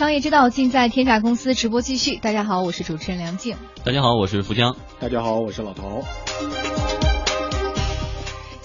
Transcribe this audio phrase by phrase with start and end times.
[0.00, 2.16] 商业之道尽在天下公司直播继续。
[2.16, 3.54] 大家好，我是主持人梁静。
[3.84, 4.74] 大家好，我是福江。
[4.98, 6.00] 大家好，我是老陶。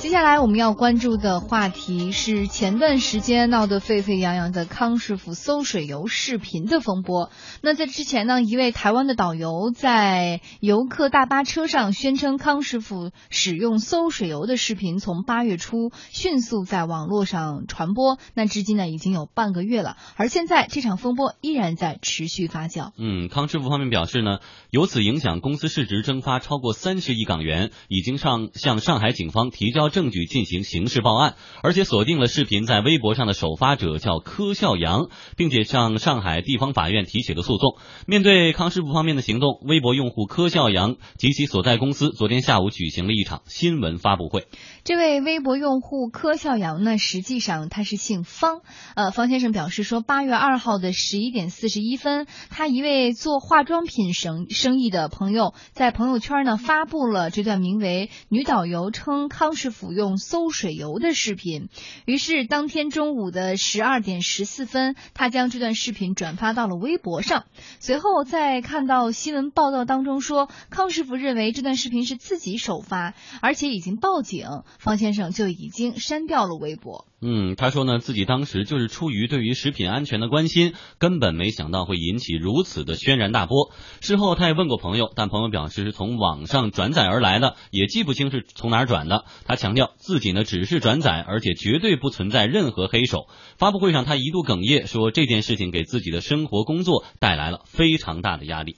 [0.05, 7.31] 接下来我们要关注的话题是前段时间闹得沸沸扬扬的康师傅搜水游视频的风波。
[7.63, 18.19] 那在之前呢，一位台湾的导游在游客大巴车上宣称康师傅使用搜水游的视频，从八月初迅速在网络上传播。
[18.35, 22.91] 那至今呢，已经有半个月了，而现在这场风波依然在持续发酵。
[22.99, 24.37] 嗯，康师傅方面表示呢，
[24.69, 29.94] 由此影响公司市值蒸发超过三十亿港元，已经上向上海警方提交。
[29.95, 37.77] 证据进行刑事报案，而且锁定了视频在微博上的首发者叫柯笑阳，并且向上海地方法院提起了诉讼。
[38.05, 44.47] 面对康师傅方面的行动，微博用户柯笑阳及其所在公司昨天下午举行了一场新闻发布会。
[44.83, 48.59] 这位微博用户柯笑阳呢，实际上他是姓方。
[48.95, 61.69] 呃，方先生表示说，八月二号的十一点四十一分，他一位做化妆品生生意的朋友在朋友圈呢发布了这段名为“女导游称康师傅用馊水油”的视频。
[62.05, 67.45] 于是当天中午的十二点十四分，他将这段视频转发到了微博上。
[67.79, 74.47] 随后在看到新闻报道当中说，康师傅认为这段视频是自己首发，而且已经报警。
[74.79, 77.07] 方先生就已经删掉了微博。
[77.21, 83.71] 嗯，他说呢，自己当时就是出于对于食品安全的关心，根本没想到会引起如此的轩然大波。
[84.01, 89.25] 事后他也问过朋友，但朋友表示是从网上转载而来的，也记不清是从哪儿转的。
[89.45, 93.27] 他强调自己呢只是转载，而且绝对不存在任何黑手。
[93.59, 98.45] 发布会上他一度哽咽，说这件事情给自己的生活工作带来了非常大的。
[98.45, 98.77] 压力。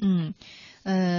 [0.00, 0.34] 嗯。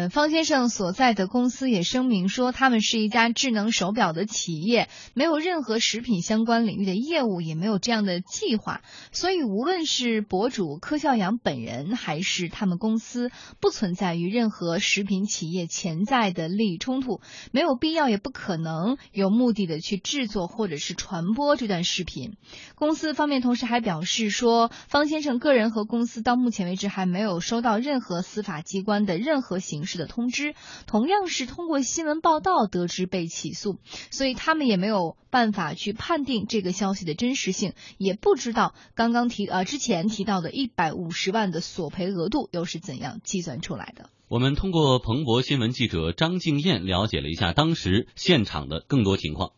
[0.10, 8.82] 方先生所在的公司也声明说，他们是一家智能手表的企业，没有任何食品相关领域的业务，也没有这样的计划。
[9.12, 17.20] 所以，无论是博主柯笑阳本人，还是他们公司，不存在于任何食品企业潜在的利益冲突，
[17.52, 22.36] 没有必要，也不可能有目的的去制作或者是传播这段视频。
[22.76, 29.64] 公司方面同时还表示说，方先生个人和公司到目前为止还没有收到任何司法机关的任何。
[29.64, 30.54] 形式的通知，
[30.88, 33.78] 同样是通过新闻报道得知被起诉，
[34.12, 44.10] 所以他们也没有办法去判定这个消息的真实性，也不知道刚刚提呃之前提到的一百五十万的索赔额度又是怎样计算出来的。
[44.30, 49.52] 我们通过彭博新闻记者张静燕了解了一下当时现场的更多情况。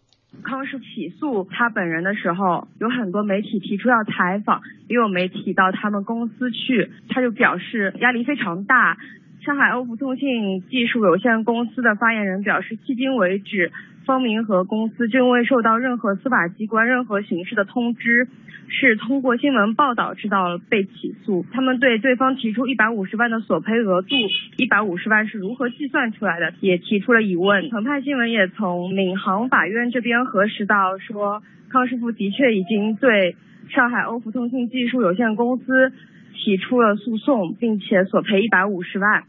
[0.44, 4.60] 康师起诉他本人的时候，有很多媒体提出要采访，
[4.90, 8.98] 也有媒体到他们公司去，他就表示压力非常大。
[9.46, 13.72] 上海欧福通信技术有限公司的发言人表示，迄今为止，
[14.04, 18.28] 方明和公司均未受到任何司法机关任何形式的通知，
[18.70, 21.46] 是通过新闻报道知道了被起诉。
[21.52, 24.16] 他们对对方提出一百五十万的索赔额度，
[24.58, 27.70] 一百五十万是如何计算出来的，也提出了疑问。
[27.70, 33.36] 澎湃新闻也从闵行法院这边核实到，说康师傅的确已经对
[33.70, 35.94] 上海欧福通信技术有限公司
[36.34, 39.26] 提出了诉讼，并且索赔一百五十万。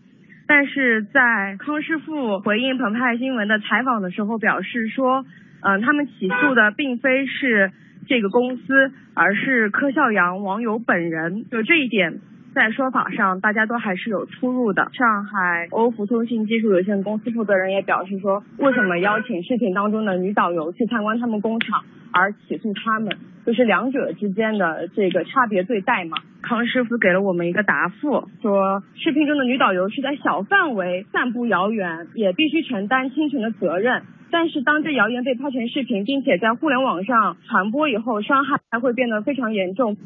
[0.49, 5.25] 但是在康师傅回应澎湃新闻的采访的时候，表示说，
[5.61, 7.73] 嗯，他们起诉的并非是
[8.07, 11.45] 这个公司，而是柯笑阳网友本人。
[11.51, 12.21] 就这一点，
[12.56, 14.89] 在说法上大家都还是有出入的。
[14.94, 21.84] 上海欧孚通信技术有限公司负责人也表示说，为什么邀请视频当中的女导游去参观他们工厂？
[22.12, 23.15] 而起诉他们，
[23.45, 26.16] 就是两者之间的这个差别对待嘛。
[26.41, 34.05] 康师傅给了我们一个答复，说视频中的女导游是在小范围散布谣言，也必须承担侵权的责任。
[34.31, 39.99] 但是当这谣言被拍成视频，并且在互联网上传播以后，伤害还会变得非常严重。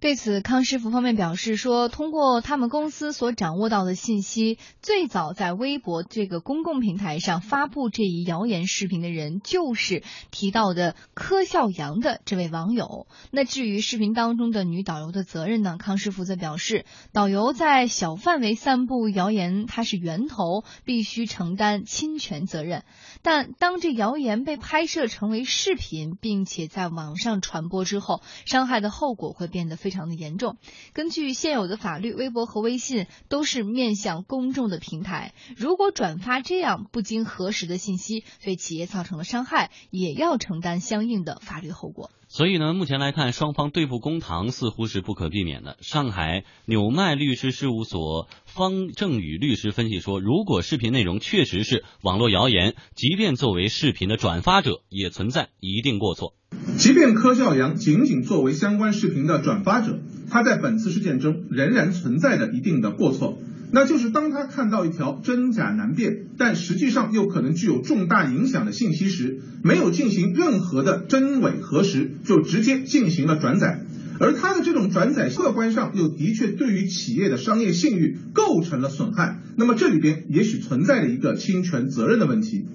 [0.00, 13.06] 对此，康师傅方面表示说，通过他们公司所掌握到的信息，最早在微博这个公共平台上发布这一谣言视频的人，就是提到的柯笑阳的这位网友。
[13.30, 15.76] 那至于视频当中的女导游的责任呢？
[15.78, 22.84] 康师傅则表示，导游在小范围散布谣言，他是源头，必须承担侵权责任。
[23.20, 29.89] 但当这谣言被拍摄成为视频，并且在网上传播之后，伤害的后果会变得非。
[29.90, 30.56] 非常的严重。
[30.92, 42.10] 根据现有的法律，微博和微信都是面向公众的平台，如果转发这样不经核实的信息，对企业造成了伤害，也要承担相应的法律后果。
[42.28, 45.76] 所以呢，目前来看，双方对簿公堂似乎是不可避免的。
[45.80, 56.34] 上海纽麦律师事务所方正宇律师分析说，如果视频内容确实是网络谣言，即便作为视频的转发者，也存在一定过错。
[56.76, 59.98] 即便柯孝阳仅仅作为相关视频的转发者，
[60.30, 63.38] 他在本次事件中仍然存在着一定的过错。
[63.72, 73.84] 那就是当他看到一条真假难辨，但实际上又可能具有重大影响的信息时，没有进行任何的真伪核实，就直接进行了转载，
[74.18, 82.66] 而他的这种转载客观上又的确对于企业的商业信誉构成了损害，那么这里边也许存在着一个侵权责任的问题。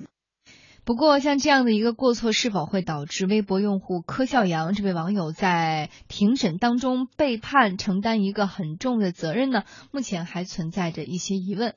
[0.86, 9.64] 不过，像这样的一个过错，是否会导致微博用户柯笑阳这位网友在庭审当中被判承担一个很重的责任呢？
[9.92, 11.74] 目前还存在着一些疑问。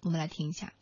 [0.00, 0.72] 我们来听一下。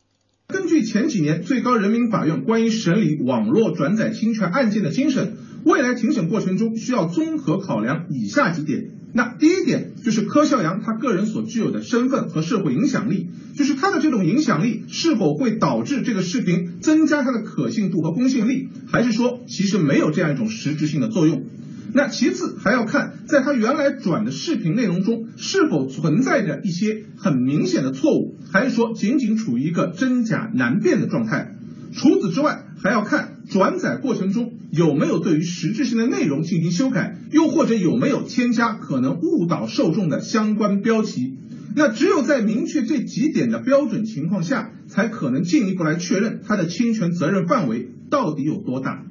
[0.46, 8.90] 根据前几年最高人民法院关于审理网络转载侵权案件的精神，未来庭审过程中需要综合考量以下几点。
[9.16, 21.44] 那第一点就是柯孝阳他个人所具有的身份和社会影响力，就是他的这种影响力是否会导致这个视频增加它的可信度和公信力，还是说其实没有这样一种实质性的作用？
[21.92, 31.54] 那其次还要看在他原来转的视频内容中是否存在着一些很明显的错误，还是说仅仅处于一个真假难辨的状态？
[31.92, 41.38] 除此之外，还要看转载过程中有没有对于实质性的内容进行修改，又或者有没有添加可能误导受众的相关标题。
[41.76, 49.04] 那只有在明确这几点的标准情况下，才可能进一步来确认他的侵权责任范围到底有多大。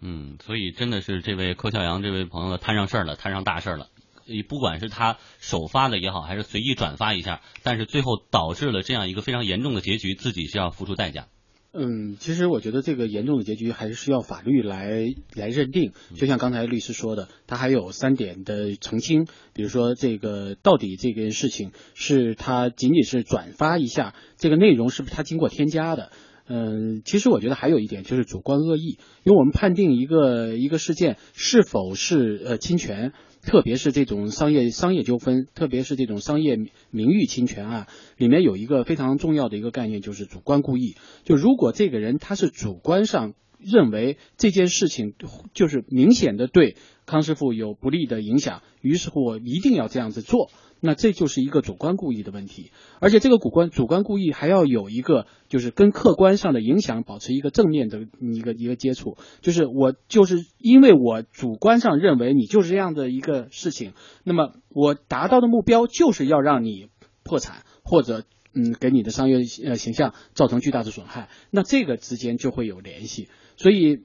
[0.00, 3.86] 嗯，所以真的是这位柯笑阳这位朋友摊上事儿了，摊上大事儿了。
[4.48, 11.26] 不管是他首发的也好，还是随意转发一下，但是最后导致了这样一个非常严重的结局，自己是要付出代价。
[11.74, 15.92] 嗯，其实我觉得这个严重的结局还是需要法律来来认定。
[16.14, 19.24] 就像刚才律师说的，他还有三点的澄清，
[19.54, 26.10] 比如说这个到底这件事情是他仅仅是转发一下，这个内容是不是他经过添加的？
[26.46, 33.14] 嗯，其实我觉得还有一点就是主观恶意，因为我们判定一个一个事件是否是呃侵权。
[33.44, 36.56] 特别是这种商业商业纠纷，特别是这种商业
[36.90, 40.96] 名誉侵权啊，里面有一个非常重要的一个概念，就是主观故意。
[41.24, 45.14] 就如果这个人他是主观上认为这件事情
[45.54, 50.50] 就是明显的对康师傅有不利的影响，于是乎我一定要这样子做。
[50.84, 63.92] 那这就是一个主观故意的问题，而且这个主观主观故意还要有一个，就是跟客观上的影响保持一个正面的一个一个接触，就是我就是因为我主观上认为你就是这样的一个事情，
[64.24, 66.88] 那么我达到的目标就是要让你
[67.22, 74.02] 破产或者嗯给你的商业呃形象造成巨大的损害，那这个之间就会有联系，所以。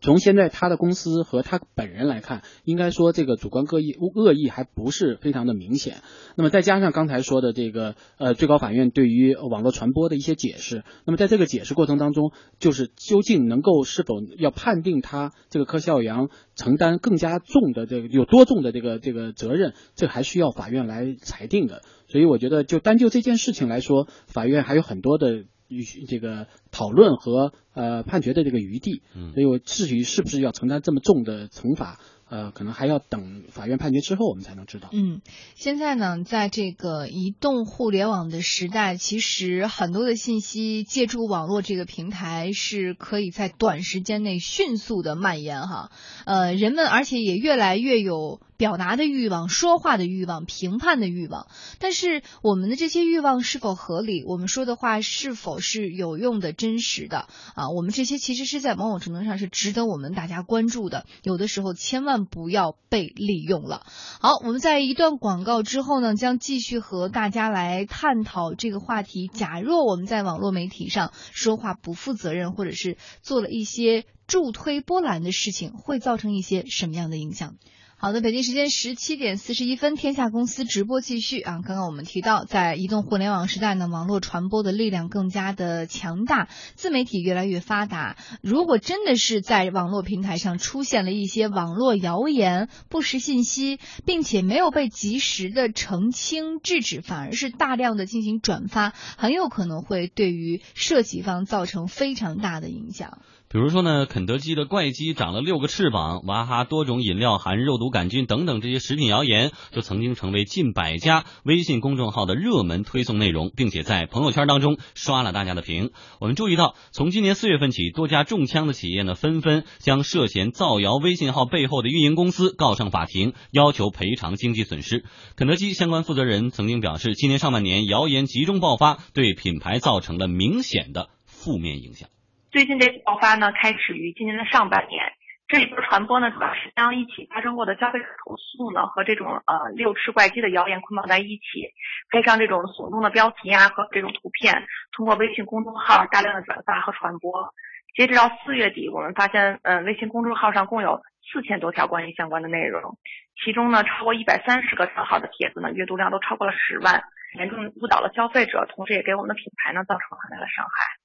[0.00, 6.02] 从现在他的公司和他本人来看，应该说这个主观恶意恶意还不是非常的明显。
[6.36, 21.82] 那么再加上刚才说的这个呃最高法院对于网络传播的一些解释，那么在这个解释过程当中，就是究竟能够是否要判定他这个柯孝阳承担更加重的这个有多重的这个这个责任，这还需要法院来裁定的。
[22.08, 25.44] 所以我觉得就单就这件事情来说，法院还有很多的。
[25.68, 29.02] 与这个讨论和呃判决的这个余地，
[29.32, 32.00] 所以我至于是不是要承担这么重的惩罚？
[32.28, 34.88] 呃，可能还要等法院判决之后，我们才能知道。
[34.92, 35.20] 嗯，
[35.54, 45.92] 现在呢，在这个移动互联网的时代，其实很多的信息借助网络这个平台是可以在短时间内迅速的蔓延哈。
[46.24, 51.46] 呃，人们而且也越来越有表达的欲望、说话的欲望、评判的欲望。
[51.78, 54.24] 但是我们的这些欲望是否合理？
[54.24, 57.28] 我们说的话是否是有用的、真实的？
[57.54, 61.06] 啊，我们这些其实是在某种程度上是值得我们大家关注的。
[61.22, 62.15] 有的时候，千万。
[62.24, 63.86] 不要被利用了。
[64.20, 69.28] 好，我们在一段广告之后呢，将继续和大家来探讨这个话题。
[69.28, 77.56] 假若我们在网络媒体上说话不负责任，或者是做了一些助推波澜的事情，会造成一些什么样的影响？
[77.98, 81.60] 好的，北京时间十七点四十一分，天下公司直播继续啊。
[81.64, 88.18] 刚刚我们提到，在移动互联网时代呢，网络传播的力量更加的强大，自媒体越来越发达。
[88.42, 103.22] 如果真的是在网络平台上出现了一些网络谣言、不实信息，并且没有被及时的澄清制止，反而是大量的进行转发，很有可能会对于涉及方造成非常大的影响。
[103.48, 115.92] 比如说呢，肯德基的怪鸡长了六个翅膀，娃哈哈多种饮料含肉毒杆菌等等这些食品谣言，就曾经成为近百家微信公众号的热门推送内容，并且在朋友圈当中刷了大家的屏。
[116.20, 125.04] 我们注意到，从今年四月份起，多家中枪的企业呢，纷纷将涉嫌造谣微信号背后的运营公司告上法庭，要求赔偿经济损失。
[125.36, 132.08] 肯德基相关负责人曾经表示，今年上半年谣言集中爆发，对品牌造成了明显的负面影响。
[132.56, 135.12] 最近这次爆发呢，开始于今年的上半年。
[135.46, 141.68] 这一波传播呢，主要是将一起发生过的消费者投诉呢和这种呃六吃怪鸡的谣言捆绑在一起，
[142.10, 147.52] 配上这种耸动的标题啊和这种图片，通过微信公众号大量的转发和传播。
[147.94, 152.96] 截止到四月底，我们发现，嗯，微信公众号上共有四千多条关于相关的内容，
[153.44, 160.95] 其中呢，超过一百三十个账号的帖子呢，阅读量都超过了十万，严重误导了消费者，同时也给我们的品牌呢造成了很大的伤害。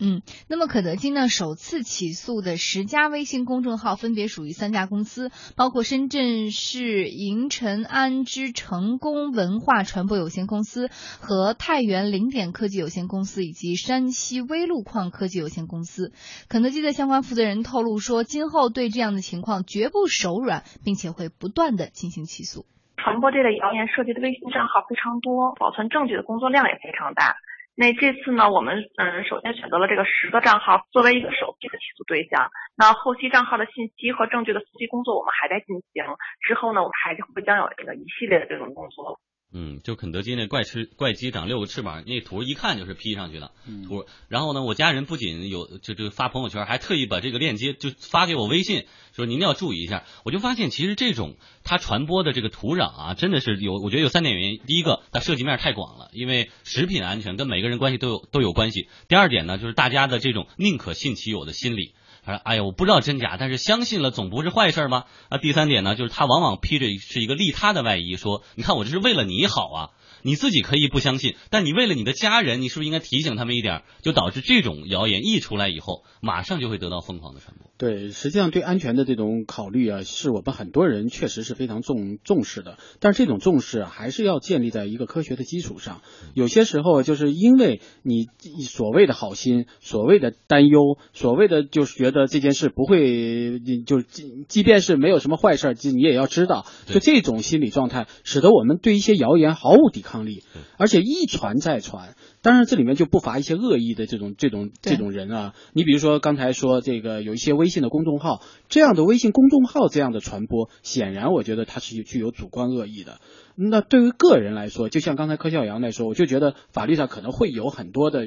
[0.00, 10.88] 嗯，那么肯德基呢首次起诉的十家微信公众号分别属于三家公司，包括深圳市银尘安之成功文化传播有限公司
[11.20, 16.12] 和太原零点科技有限公司以及山西微路矿科技有限公司。
[16.48, 22.64] 肯德基的相关负责人透露说，今后对这样的情况绝不手软，并且会不断的进行起诉。
[22.96, 27.36] 传播这类谣言涉及的微信账号非常多，保存证据的工作量也非常大。
[27.80, 32.50] 那这次呢，我们嗯，首先选择了这个十个账号作为一个首批的起诉对象。
[32.76, 36.04] 那后期账号的信息和证据的搜集工作，我们还在进行。
[36.46, 39.18] 之后呢，我们还会将有这个一系列的这种工作。
[39.52, 43.50] 嗯，就肯德基那怪吃怪鸡长六个翅膀那图，一看就是 P 上去的
[43.88, 44.06] 图。
[44.28, 50.04] 然后呢，我家人不仅有就就发朋友圈，还特意把这个链接就发给我微信，说您要注意一下。
[50.24, 54.60] 我就发现，其实这种它传播的这个土壤啊，真的是有，我觉得有三点原因。
[54.66, 58.88] 第一个，它涉及面太广了，因为食品安全跟每个人关系都有都有关系。
[59.08, 61.94] 第二点呢，就是大家的这种宁可信其有的心理。
[62.24, 69.90] 他说：“哎呀，我不知道真假，但是相信了总不是坏事吗？”啊，第三点呢，就是他往往披着是一个利他的外衣，说：“你看我这是为了你好啊。”
[70.22, 73.84] 你自己可以不相信，但你为了你的家人，你是不是应该提醒他们一点？
[74.02, 77.69] 就导致这种谣言一出来以后，马上就会得到疯狂的传播。
[77.80, 82.76] 对，实际上对安全的这种考虑啊，是我们很多人确实是非常重重视的。
[82.98, 86.02] 但是这种重视还是要建立在一个科学的基础上。
[86.34, 88.26] 有些时候就是因为你
[88.68, 100.42] 所谓的好心，所谓的担忧，所谓的就是觉得这件事不会，就即即便是没有什么坏事，你也要知道，就这种心理状态，使得我们对一些谣言毫无抵抗力，
[100.76, 102.14] 而且一传再传。
[102.42, 105.54] 当然，这里面就不乏一些恶意的这种、这种、这种人啊。
[105.74, 113.20] 你比如说刚才说这个有一些微信的公众号，这样的微信公众号这样的传播，显然我觉得它是具有主观恶意的。
[113.62, 118.26] 那对于个人来说，就像刚才柯笑阳来说，我就觉得法律上可能会有很多的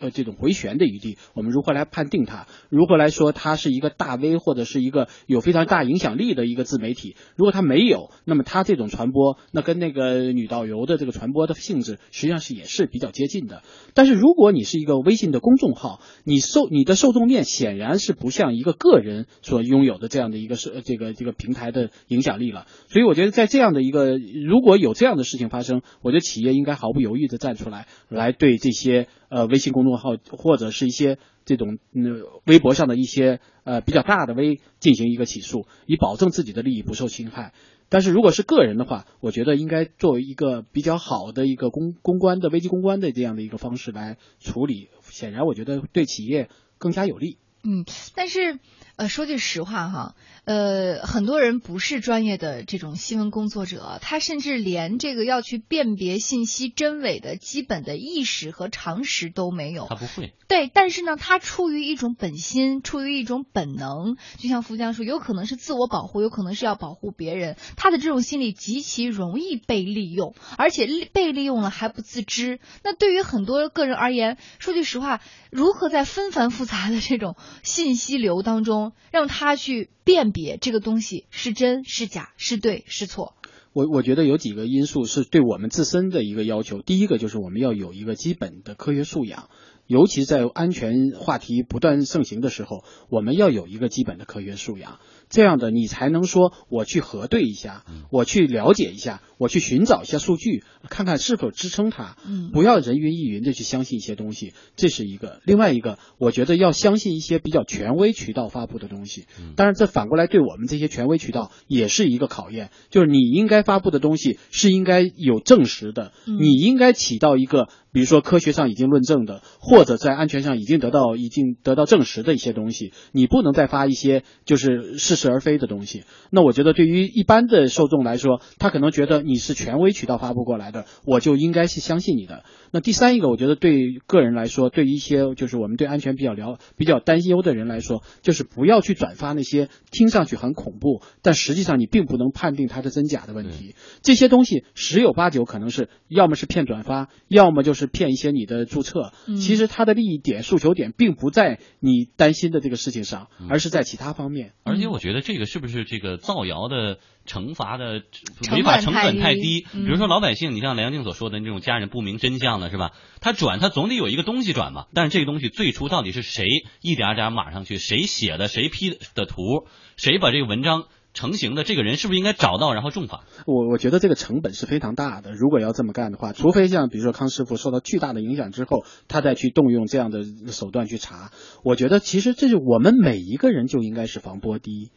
[0.00, 1.18] 呃这种回旋的余地。
[1.34, 2.48] 我们如何来判定它？
[2.68, 7.14] 如何来说它是一个大 V 或者是一个有非常大影响力的一个自媒体？
[7.36, 13.62] 如果它没有，那么它这种传播，那跟那个女导游的这个传播的性质实际上是也是比较接近的。
[13.94, 22.66] 但是如果你是一个微信的公众号，你受你的受众面显然是不像一个个人所拥有的这样的一个是这个这个平台的影响力了。
[22.88, 37.52] 所以我觉得在这样的一个如果果有这样的事情发生，我觉得企业应该毫不犹豫的站出来，来对这些呃微信公众号或者是一些这种嗯微博上的一些呃比较大的微进行一个起诉，以保证自己的利益不受侵害。
[37.90, 46.48] 但是如果是个人的话，我觉得应该作为一个比较好的一个公公关的危机公关的这样的一个方式来处理，显然我觉得对企业
[46.78, 47.36] 更加有利。
[47.64, 48.58] 嗯，但是
[48.96, 50.14] 呃说句实话哈。
[50.44, 59.86] 呃，很多人不是专业的这种新闻工作者，他甚至连这个要去辨别信息真伪的基本的意识和常识都没有。
[59.88, 60.34] 他不会。
[60.48, 67.56] 对，但是呢，他出于一种本心，出于一种本能，就像福江说，有可能是自我保护，有可能是要保护别人。
[67.76, 72.58] 他的这种心理极其容易被利用，而且被利用了还不自知。
[72.82, 75.20] 那对于很多个人而言，说句实话，
[75.52, 80.32] 如何在纷繁复杂的这种信息流当中，让他去辨。
[80.32, 83.34] 别这个东西是真是假是对是错，
[83.72, 86.80] 我我觉得有几个因素是对我们自身的一个要求。
[86.80, 89.48] 第一个就是我们要有一个基本的科学素养，
[89.86, 95.00] 尤其在安全话题不断盛行的时候，我们要有一个基本的科学素养。
[95.32, 102.16] 这样的你才能说我去核对一下，我去了解一下，我去寻找一下数据，看看是否支撑它。
[102.24, 105.40] 嗯，不要人云亦云的去相信一些东西，这是一个。
[105.44, 109.26] 另外一个，我觉得要相信一些比较权威渠道发布的东西。
[109.56, 117.68] 当然，这反过来对我们这些权威渠道也是一个考验，就是你应该发布的东西是应该有证实的，你应该起到一个。
[117.94, 126.02] 比如说科学上已经论证的，或或者在安全上已经得到已经得到证实的一些东西，你不能再发一些就是似是而非的东西。
[126.30, 132.44] 那我觉得对于一般的受众来说，他可能觉得你是权威渠道发布过来的，我就应该是相信你的。
[132.72, 143.74] 那第三一个，我觉得对个人来说，对一些就是我们对安全比较了比较担忧的人来说，就是不要去转发那些听上去很恐怖，但实际上你并不能判定它是真假的问题。
[144.02, 149.12] 这些东西十有八九可能是要么是骗转发，要么就是骗一些你的注册。
[149.38, 154.52] 其实它的利益点、诉求点并不在你担心的这个事情上，而是在其他方面。
[154.64, 156.98] 而且我觉得这个是不是这个造谣的？
[157.24, 158.02] 惩罚的
[158.50, 162.90] 违法成本太低，比如说老百姓，你像梁静所说的那种家人不明真相的是吧？
[163.20, 166.44] 他转他总得有一个东西转嘛，但是这个东西最初到底是谁
[166.80, 173.24] 一点点码上去，谁写的，谁 P 的图，谁把这个文章成型的，这个人是不是应该找到然后重罚？
[173.46, 181.30] 我我觉得这个成本是非常大的，如果要这么干的话，除非像比如说康师傅受到巨大的影响之后，他再去动用这样的手段去查，
[181.64, 184.90] 我觉得其实这是我们每一个人就应该是防波堤。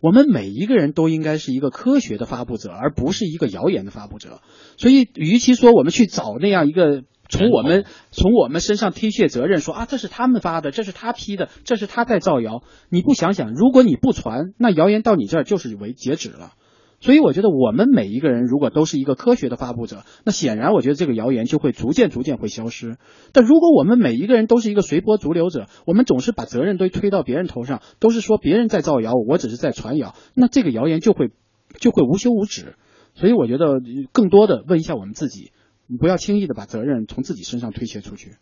[0.00, 4.40] 我们每一个人都应该是一个科学的发布者，而不是一个谣言的发布者。
[4.76, 16.52] 所以，与其说我们去找那样一个从我们从我们身上推卸责任，说啊这是他们发的，这是他批的，这是他在造谣，你不想想，如果你不传，那谣言到你这儿就是为截止了。
[17.00, 22.96] 所以我觉得，我们每一个人如果都是一个科学的发布者，那显然我觉得这个谣言就会逐渐逐渐会消失。
[23.32, 31.32] 但如果我们每一个人都是一个随波逐流者，我们总是把责任都推到别人头上，都是说别人在造谣，我只是在传谣，那这个谣言就会
[31.80, 32.76] 就会无休无止。
[33.14, 33.80] 所以我觉得，
[34.12, 35.50] 更多的问一下我们自己，
[35.92, 38.38] 你不要轻易的把责任从自己身上推卸出去。